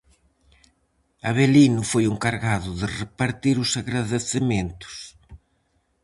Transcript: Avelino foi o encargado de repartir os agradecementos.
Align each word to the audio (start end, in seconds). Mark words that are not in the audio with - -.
Avelino 1.29 1.81
foi 1.91 2.03
o 2.07 2.13
encargado 2.15 2.69
de 2.81 2.87
repartir 3.01 3.55
os 3.63 3.71
agradecementos. 3.81 4.95